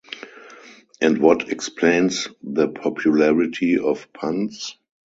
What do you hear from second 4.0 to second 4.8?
puns?